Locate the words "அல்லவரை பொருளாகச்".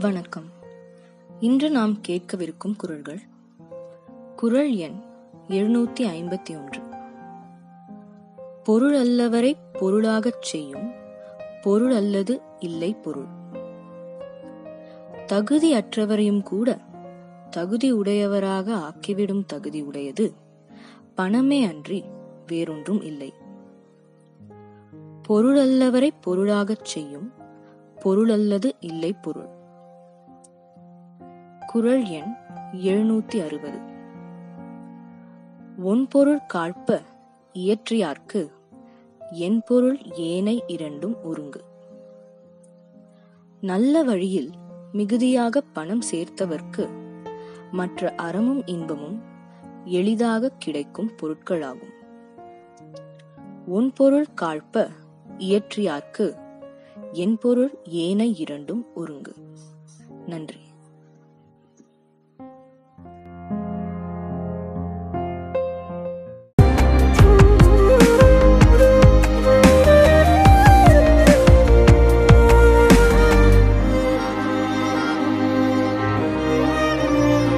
8.94-10.42, 25.58-26.84